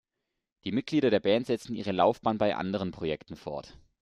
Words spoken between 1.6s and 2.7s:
ihre Laufbahn bei